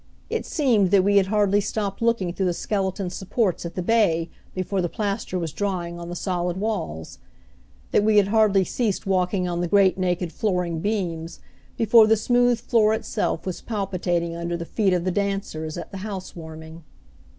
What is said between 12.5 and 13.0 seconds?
floor